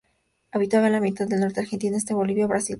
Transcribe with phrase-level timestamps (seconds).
[0.51, 2.67] Habita en la mitad norte de Argentina, este de Bolivia, Brasil, Paraguay y Uruguay.